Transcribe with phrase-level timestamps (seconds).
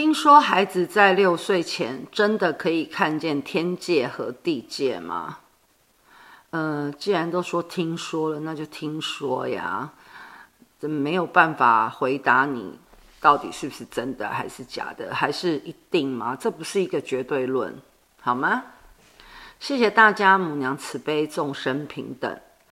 [0.00, 5.40] 听说孩子在六岁前真的可以看见天界和地界吗？
[6.48, 9.92] 呃，既然都说听说了，那就听说呀。
[10.80, 12.78] 这没有办法回答你，
[13.20, 16.34] 到底是不是真的，还是假的，还是一定吗？
[16.34, 17.76] 这不是一个绝对论，
[18.22, 18.62] 好吗？
[19.58, 22.40] 谢谢大家，母娘慈悲，众生平等。